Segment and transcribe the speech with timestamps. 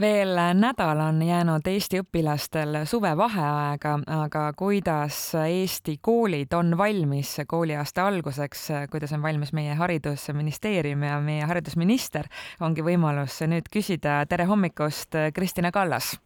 [0.00, 8.68] veel nädal on jäänud Eesti õpilastel suvevaheaega, aga kuidas Eesti koolid on valmis kooliaasta alguseks,
[8.90, 12.28] kuidas on valmis meie Haridusministeerium ja meie haridusminister,
[12.60, 14.24] ongi võimalus nüüd küsida.
[14.28, 16.16] tere hommikust, Kristina Kallas!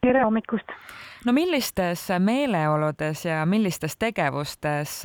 [0.00, 0.74] tere hommikust!
[1.24, 5.02] no millistes meeleoludes ja millistes tegevustes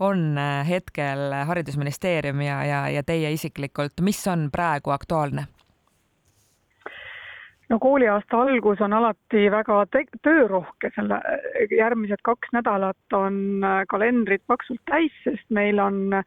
[0.00, 0.36] on
[0.68, 5.46] hetkel Haridusministeerium ja, ja, ja teie isiklikult, mis on praegu aktuaalne?
[7.70, 9.84] No kooliaasta algus on alati väga
[10.24, 11.20] töörohke, selle
[11.70, 16.24] järgmised kaks nädalat on äh, kalendrid paksult täis, sest meil on äh,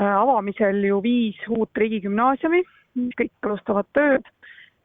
[0.00, 2.62] avamisel ju viis uut riigigümnaasiumi,
[3.00, 4.28] mis kõik alustavad tööd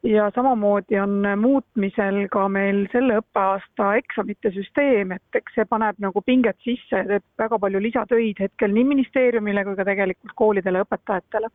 [0.06, 6.22] ja samamoodi on muutmisel ka meil selle õppeaasta eksamite süsteem, et eks see paneb nagu
[6.22, 11.50] pinget sisse ja teeb väga palju lisatöid hetkel nii ministeeriumile kui ka tegelikult koolidele, õpetajatele.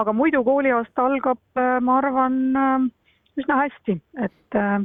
[0.00, 2.90] aga muidu kooliaasta algab, äh, ma arvan,
[3.38, 4.78] üsna hästi, et äh,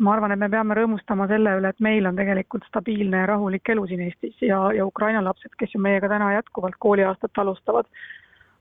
[0.00, 3.68] ma arvan, et me peame rõõmustama selle üle, et meil on tegelikult stabiilne ja rahulik
[3.74, 7.88] elu siin Eestis ja, ja Ukraina lapsed, kes ju meiega täna jätkuvalt kooliaastat alustavad,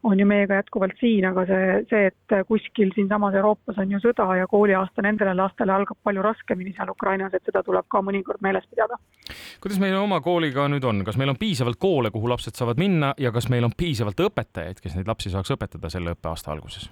[0.03, 4.27] on ju meiega jätkuvalt siin, aga see, see, et kuskil siinsamas Euroopas on ju sõda
[4.39, 8.67] ja kooliaasta nendele lastele algab palju raskemini seal Ukrainas, et seda tuleb ka mõnikord meeles
[8.71, 8.99] pidada.
[9.63, 13.13] kuidas meil oma kooliga nüüd on, kas meil on piisavalt koole, kuhu lapsed saavad minna
[13.17, 16.89] ja kas meil on piisavalt õpetajaid, kes neid lapsi saaks õpetada selle õppeaasta alguses?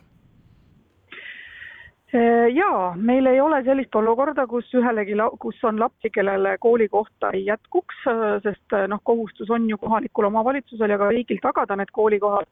[2.15, 7.41] Äh, jaa, meil ei ole sellist olukorda, kus ühelegi, kus on lapsi, kellele koolikohta ei
[7.49, 11.91] jätkuks, äh, sest äh, noh, kohustus on ju kohalikul omavalitsusel ja ka riigil tagada need
[11.91, 12.47] koolikohad.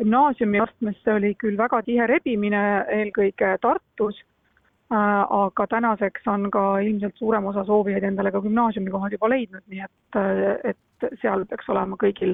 [0.00, 4.20] gümnaasiumiastmesse oli küll väga tihe rebimine, eelkõige Tartus,
[4.90, 10.72] aga tänaseks on ka ilmselt suurem osa soovijaid endale ka gümnaasiumikohad juba leidnud, nii et,
[10.72, 12.32] et seal peaks olema kõigil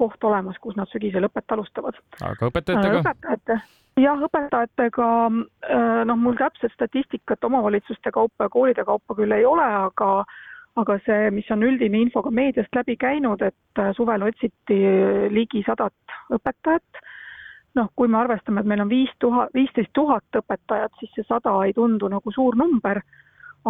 [0.00, 2.00] koht olemas, kus nad sügisel õpet alustavad.
[2.24, 3.04] aga õpetajatega?
[3.04, 3.60] õpetajate
[4.00, 9.64] jah, õpetajatega äh, noh, mul täpset statistikat omavalitsuste kaupa ja koolide kaupa küll ei ole,
[9.64, 10.24] aga
[10.74, 14.78] aga see, mis on üldine info ka meediast läbi käinud, et äh, suvel otsiti
[15.30, 17.04] ligi sadat õpetajat,
[17.78, 21.54] noh, kui me arvestame, et meil on viis tuhat, viisteist tuhat õpetajat, siis see sada
[21.66, 23.02] ei tundu nagu suur number,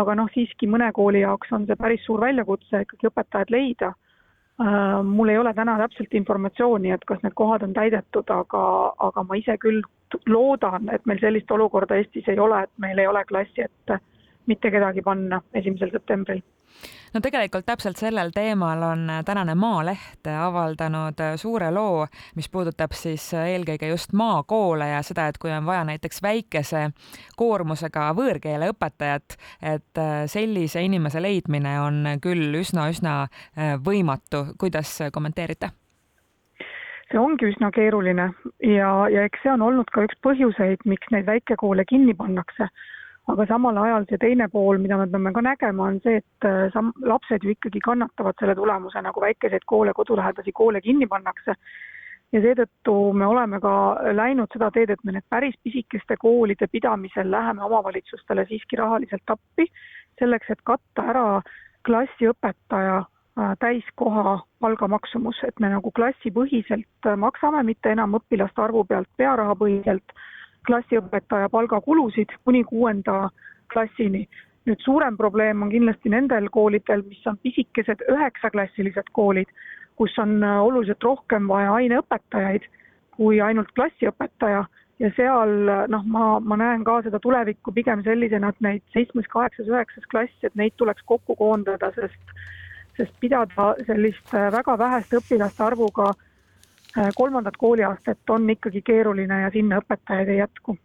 [0.00, 3.92] aga noh, siiski mõne kooli jaoks on see päris suur väljakutse ikkagi õpetajad leida
[5.04, 8.64] mul ei ole täna täpselt informatsiooni, et kas need kohad on täidetud, aga,
[9.02, 9.82] aga ma ise küll
[10.30, 13.98] loodan, et meil sellist olukorda Eestis ei ole, et meil ei ole klassi ette
[14.46, 16.42] mitte kedagi panna esimesel septembril
[17.14, 22.06] no tegelikult täpselt sellel teemal on tänane Maaleht avaldanud suure loo,
[22.36, 26.88] mis puudutab siis eelkõige just maakoole ja seda, et kui on vaja näiteks väikese
[27.36, 33.24] koormusega võõrkeele õpetajat, et sellise inimese leidmine on küll üsna-üsna
[33.84, 34.44] võimatu.
[34.58, 35.70] kuidas kommenteerite?
[37.10, 38.30] see ongi üsna keeruline
[38.64, 42.66] ja, ja eks see on olnud ka üks põhjuseid, miks neid väikekoole kinni pannakse
[43.32, 46.68] aga samal ajal see teine pool, mida me peame ka nägema, on see, et äh,
[46.74, 51.56] sam-, lapsed ju ikkagi kannatavad selle tulemusena, kui väikeseid koole, kodulähedasi koole kinni pannakse.
[52.34, 53.72] ja seetõttu me oleme ka
[54.18, 59.68] läinud seda teed, et me need päris pisikeste koolide pidamisel läheme omavalitsustele siiski rahaliselt appi,
[60.18, 61.26] selleks et katta ära
[61.86, 69.08] klassiõpetaja äh, täiskoha palgamaksumus, et me nagu klassipõhiselt äh, maksame, mitte enam õpilaste arvu pealt
[69.16, 70.16] pearahapõhiselt
[70.66, 73.28] klassiõpetaja palgakulusid kuni kuuenda
[73.72, 74.28] klassini.
[74.64, 79.50] nüüd suurem probleem on kindlasti nendel koolidel, mis on pisikesed üheksaklassilised koolid,
[79.96, 82.64] kus on äh, oluliselt rohkem vaja aineõpetajaid
[83.16, 84.64] kui ainult klassiõpetaja
[84.98, 89.28] ja seal äh, noh, ma, ma näen ka seda tulevikku pigem sellisena, et neid seitsmes,
[89.28, 92.36] kaheksas, üheksas klass, et neid tuleks kokku koondada, sest
[92.96, 96.32] sest pidada sellist äh, väga väheste õpilaste arvuga Äh,
[97.16, 100.76] kolmandat kooliaastat on ikkagi keeruline ja sinna õpetajaid ei jätku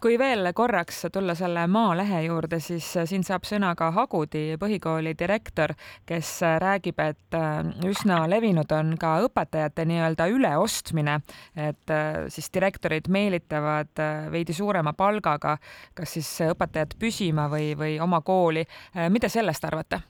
[0.00, 5.74] kui veel korraks tulla selle Maalehe juurde, siis siin saab sõna ka Hagudi põhikooli direktor,
[6.06, 6.30] kes
[6.62, 11.18] räägib, et äh, üsna levinud on ka õpetajate nii-öelda üleostmine,
[11.56, 15.56] et äh, siis direktorid meelitavad veidi suurema palgaga
[15.94, 18.64] kas siis õpetajad püsima või, või oma kooli.
[19.10, 20.00] mida sellest arvate?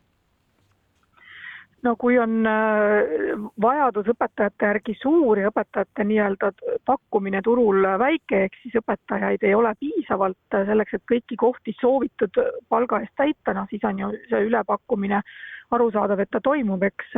[1.83, 6.51] No kui on äh, vajadus õpetajate järgi suur ja õpetajate nii-öelda
[6.89, 13.03] pakkumine turul väike, ehk siis õpetajaid ei ole piisavalt selleks, et kõiki kohti soovitud palga
[13.05, 15.23] eest täita, noh siis on ju see ülepakkumine
[15.77, 17.13] arusaadav, et ta toimub, eks,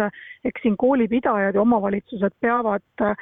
[0.45, 3.15] eks siin koolipidajad ja omavalitsused peavad äh,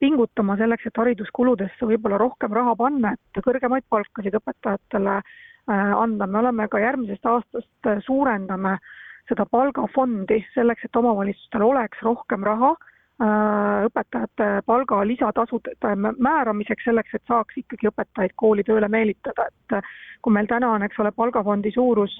[0.00, 6.42] pingutama selleks, et hariduskuludesse võib-olla rohkem raha panna, et kõrgemaid palkasid õpetajatele äh, anda, me
[6.44, 8.94] oleme ka järgmisest aastast suurendame äh,
[9.28, 12.74] seda palgafondi selleks, et omavalitsustel oleks rohkem raha
[13.16, 15.72] õpetajate palga lisatasude
[16.20, 19.78] määramiseks, selleks et saaks ikkagi õpetajaid kooli tööle meelitada, et
[20.20, 22.12] kui meil täna on, eks ole, palgafondi suurus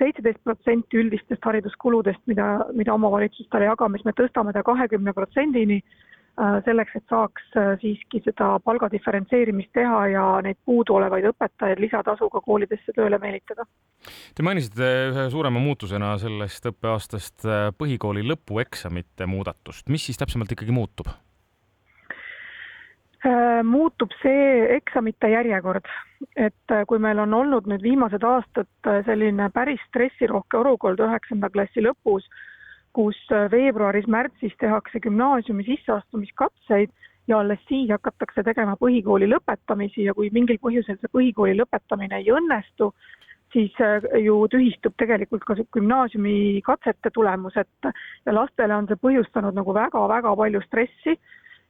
[0.00, 6.19] seitseteist protsenti üldistest hariduskuludest, mida, mida omavalitsustele jagame, siis me tõstame ta kahekümne protsendini Äh,
[6.64, 12.94] selleks, et saaks äh, siiski seda palga diferentseerimist teha ja neid puuduolevaid õpetajaid lisatasuga koolidesse
[12.96, 13.66] tööle meelitada.
[14.34, 20.76] Te mainisite ühe suurema muutusena sellest õppeaastast äh, põhikooli lõpueksamite muudatust, mis siis täpsemalt ikkagi
[20.76, 21.12] muutub?
[23.68, 25.84] muutub see eksamite järjekord,
[26.40, 32.24] et kui meil on olnud nüüd viimased aastad selline päris stressirohke olukord üheksanda klassi lõpus,
[32.92, 36.90] kus äh, veebruaris-märtsis tehakse gümnaasiumi sisseastumiskatseid
[37.28, 42.32] ja alles siis hakatakse tegema põhikooli lõpetamisi ja kui mingil põhjusel see põhikooli lõpetamine ei
[42.34, 42.90] õnnestu,
[43.52, 47.92] siis äh, ju tühistub tegelikult ka gümnaasiumi katsete tulemus, et
[48.26, 51.18] ja lastele on see põhjustanud nagu väga-väga palju stressi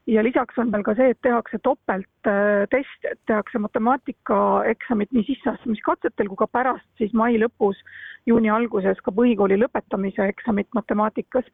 [0.06, 6.40] ja lisaks on veel ka see, et tehakse topelttest, et tehakse matemaatikaeksamit nii sisseastumiskatsetel kui
[6.40, 7.78] ka pärast siis mai lõpus,
[8.26, 11.44] juuni alguses ka põhikooli lõpetamise eksamit matemaatikas.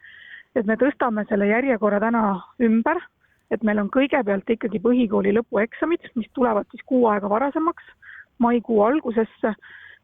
[0.57, 2.97] et me tõstame selle järjekorra täna ümber,
[3.51, 7.85] et meil on kõigepealt ikkagi põhikooli lõpueksamid, mis tulevad siis kuu aega varasemaks,
[8.39, 9.53] maikuu algusesse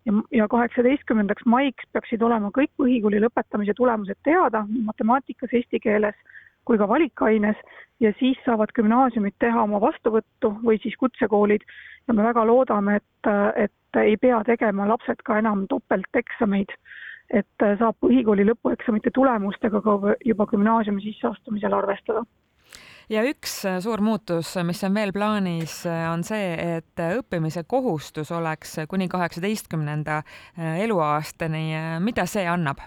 [0.06, 6.18] ja, ja kaheksateistkümnendaks maiks peaksid olema kõik põhikooli lõpetamise tulemused teada matemaatikas, eesti keeles
[6.64, 7.56] kui ka valikaines
[8.00, 11.64] ja siis saavad gümnaasiumid teha oma vastuvõttu või siis kutsekoolid
[12.08, 16.74] ja me väga loodame, et, et ei pea tegema lapsed ka enam topelteksameid,
[17.30, 22.24] et saab põhikooli lõpueksamite tulemustega ka juba gümnaasiumi sisseastumisel arvestada
[23.12, 25.82] ja üks suur muutus, mis on veel plaanis,
[26.12, 30.22] on see, et õppimise kohustus oleks kuni kaheksateistkümnenda
[30.86, 31.98] eluaastani.
[32.00, 32.82] mida see annab?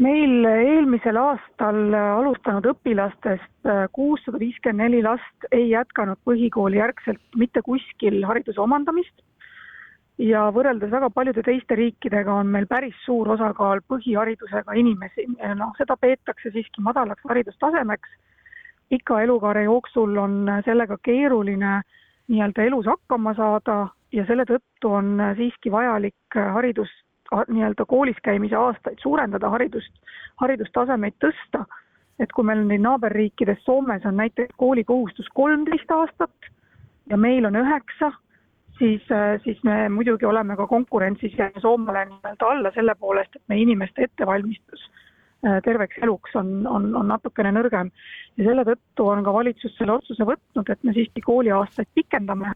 [0.00, 7.62] Meil eelmisel aastal alustanud õpilastest äh, kuussada viiskümmend neli last ei jätkanud põhikooli järgselt mitte
[7.66, 9.20] kuskil hariduse omandamist
[10.20, 15.26] ja võrreldes väga paljude teiste riikidega on meil päris suur osakaal põhiharidusega inimesi.
[15.56, 18.08] noh, seda peetakse siiski madalaks haridustasemeks.
[18.88, 21.80] pika elukaare jooksul on sellega keeruline
[22.28, 28.98] nii-öelda elus hakkama saada ja selle tõttu on siiski vajalik haridust nii-öelda koolis käimise aastaid
[29.02, 29.92] suurendada, haridust,
[30.42, 31.64] haridustasemeid tõsta.
[32.20, 36.50] et kui meil nüüd naaberriikides, Soomes on näiteks koolikohustus kolmteist aastat
[37.08, 38.10] ja meil on üheksa,
[38.78, 39.06] siis,
[39.44, 44.04] siis me muidugi oleme ka konkurentsis ja Soomele nii-öelda alla selle poolest, et meie inimeste
[44.04, 44.84] ettevalmistus
[45.46, 47.94] äh, terveks eluks on, on, on natukene nõrgem.
[48.36, 52.52] ja selle tõttu on ka valitsus selle otsuse võtnud, et me siiski kooliaastaid pikendame,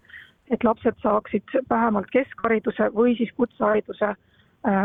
[0.53, 4.34] et lapsed saaksid vähemalt keskhariduse või siis kutsehariduse Äh,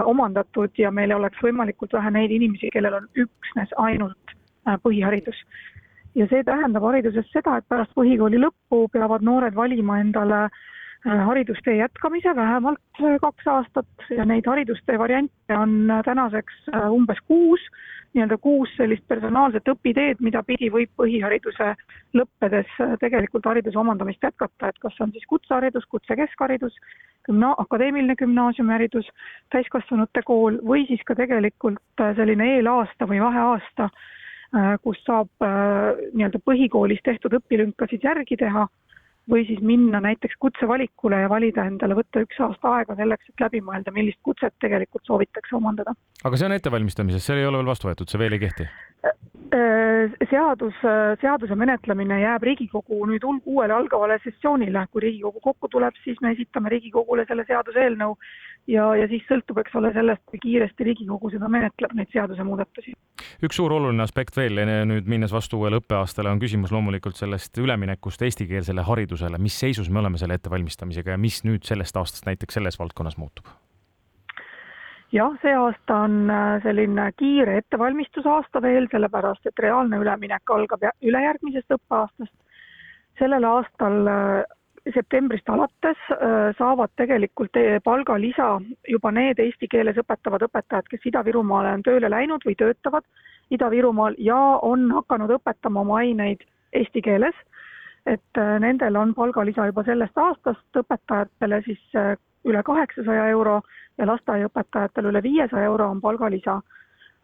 [0.06, 4.34] omandatud ja meil oleks võimalikult vähe neid inimesi, kellel on üksnes ainult
[4.68, 5.38] äh, põhiharidus.
[6.16, 10.60] ja see tähendab hariduses seda, et pärast põhikooli lõppu peavad noored valima endale äh,
[11.06, 13.88] haridustee jätkamise vähemalt kaks aastat.
[14.10, 17.60] Ja neid haridustee variante on tänaseks umbes kuus.
[18.14, 21.68] Nii-öelda kuus sellist personaalset õpiteed, mida pidi võib põhihariduse
[22.18, 26.74] lõppedes äh, tegelikult hariduse omandamist jätkata, et kas on siis kutseharidus, kutsekeskharidus,
[27.30, 29.12] gümna-, akadeemiline gümnaasiumiharidus,
[29.54, 33.92] täiskasvanute kool või siis ka tegelikult äh, selline eelaasta või vaheaasta,
[34.58, 38.66] äh, kus saab nii-öelda põhikoolis tehtud õpilünkasid järgi teha
[39.30, 43.62] või siis minna näiteks kutsevalikule ja valida endale, võtta üks aasta aega selleks, et läbi
[43.66, 45.96] mõelda, millist kutset tegelikult soovitakse omandada.
[46.24, 48.68] aga see on ettevalmistamises, see ei ole veel vastu võetud, see veel ei kehti?
[49.50, 50.76] Äh, seadus,
[51.22, 56.70] seaduse menetlemine jääb Riigikogu nüüd uuele algavale sessioonile, kui Riigikogu kokku tuleb, siis me esitame
[56.74, 58.18] Riigikogule selle seaduseelnõu
[58.70, 62.94] ja, ja siis sõltub, eks ole, sellest, kui kiiresti Riigikogu seda menetleb, neid seadusemuudatusi.
[63.46, 68.22] üks suur oluline aspekt veel, nüüd minnes vastu uuele õppeaastale, on küsimus loomulikult sellest üleminekust
[68.28, 72.80] eestikeelsele haridusele, mis seisus me oleme selle ettevalmistamisega ja mis nüüd sellest aastast näiteks selles
[72.80, 73.50] valdkonnas muutub?
[75.12, 81.78] jah, see aasta on äh, selline kiire ettevalmistusaasta veel, sellepärast et reaalne üleminek algab ülejärgmisest
[81.80, 82.36] õppeaastast.
[83.20, 84.44] sellel aastal äh,
[84.94, 91.84] septembrist alates äh, saavad tegelikult palgalisa juba need eesti keeles õpetavad õpetajad, kes Ida-Virumaale on
[91.84, 93.06] tööle läinud või töötavad
[93.52, 97.36] Ida-Virumaal ja on hakanud õpetama oma aineid eesti keeles.
[98.06, 101.82] et nendel on palgalisa juba sellest aastast, õpetajatele siis
[102.46, 103.62] üle kaheksasaja euro
[103.98, 106.62] ja lasteaiaõpetajatel üle viiesaja euro on palgalisa.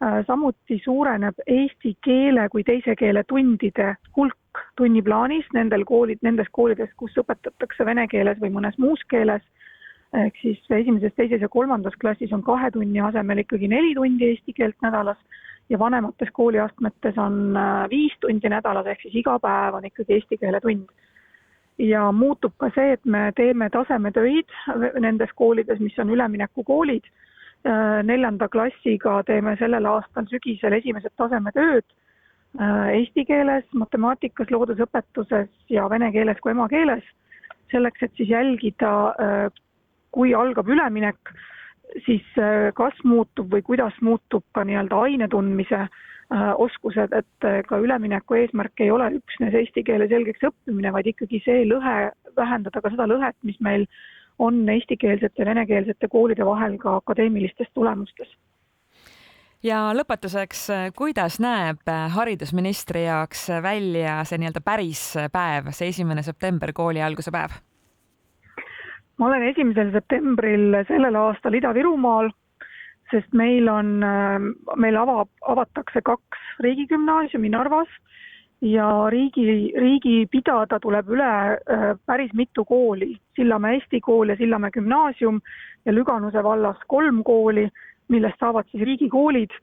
[0.04, 4.36] Äh, samuti suureneb eesti keele kui teise keele tundide hulk
[4.76, 9.42] tunniplaanis nendel koolid, nendes koolides, kus õpetatakse vene keeles või mõnes muus keeles.
[10.16, 14.52] ehk siis esimeses, teises ja kolmandas klassis on kahe tunni asemel ikkagi neli tundi eesti
[14.52, 15.18] keelt nädalas
[15.68, 17.58] ja vanemates kooliastmetes on
[17.90, 20.88] viis tundi nädalas, ehk siis iga päev on ikkagi eesti keele tund.
[21.78, 24.48] ja muutub ka see, et me teeme tasemetöid
[25.00, 27.04] nendes koolides, mis on üleminekukoolid.
[28.02, 31.84] neljanda klassiga teeme sellel aastal sügisel esimesed tasemetööd
[32.96, 37.04] eesti keeles, matemaatikas, loodusõpetuses ja vene keeles kui emakeeles,
[37.72, 38.92] selleks, et siis jälgida,
[40.14, 41.34] kui algab üleminek
[42.04, 47.60] siis äh, kas muutub või kuidas muutub ka nii-öelda aine tundmise äh, oskused, et äh,
[47.68, 52.82] ka ülemineku eesmärk ei ole üksnes eesti keele selgeks õppimine, vaid ikkagi see lõhe, vähendada
[52.82, 53.86] ka seda lõhet, mis meil
[54.42, 58.34] on eestikeelsete ja venekeelsete koolide vahel ka akadeemilistes tulemustes
[59.66, 67.02] ja lõpetuseks, kuidas näeb haridusministri jaoks välja see nii-öelda päris päev, see esimene september, kooli
[67.02, 67.56] alguse päev?
[69.16, 72.28] ma olen esimesel septembril sellel aastal Ida-Virumaal,
[73.10, 73.94] sest meil on,
[74.76, 77.88] meil avab, avatakse kaks riigigümnaasiumi Narvas
[78.60, 84.70] ja riigi, riigi pidada tuleb üle äh, päris mitu kooli, Sillamäe Eesti Kool ja Sillamäe
[84.70, 85.40] Gümnaasium
[85.84, 87.68] ja Lüganuse vallas kolm kooli,
[88.08, 89.54] millest saavad siis riigikoolid,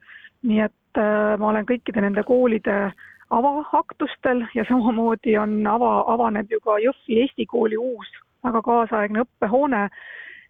[0.43, 2.91] nii et äh, ma olen kõikide nende koolide
[3.33, 8.09] avaaktustel ja samamoodi on ava, avaneb ju ka Jõhvi Eesti kooli uus
[8.43, 9.87] väga kaasaegne õppehoone.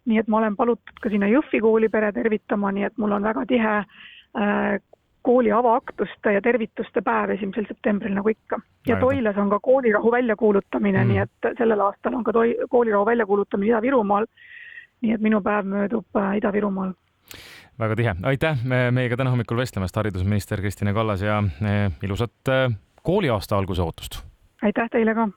[0.04, 3.22] nii et ma olen palutud ka sinna Jõhvi kooli pere tervitama, nii et mul on
[3.24, 4.80] väga tihe äh,
[5.24, 8.58] kooli avaaktuste ja tervituste päev esimesel septembril, nagu ikka.
[8.86, 13.06] ja Toilas on ka koolirahu väljakuulutamine mm., nii et sellel aastal on ka toi-, koolirahu
[13.06, 14.26] väljakuulutamine Ida-Virumaal.
[15.02, 16.92] nii et minu päev möödub äh, Ida-Virumaal
[17.78, 22.52] väga tihe, aitäh meiega täna hommikul vestlemast, haridusminister Kristina Kallas ja äh, ilusat
[23.02, 24.22] kooliaasta alguse ootust!
[24.62, 25.28] aitäh teile ka!